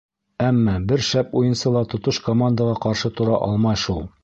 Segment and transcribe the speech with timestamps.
[0.45, 4.05] Әммә бер шәп уйынсы ла тотош командаға ҡаршы тора алмай шул.